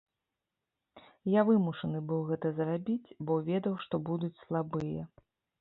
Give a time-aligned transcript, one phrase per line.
[1.31, 5.01] Я вымушаны быў гэта зрабіць, бо ведаў, што будуць слабыя.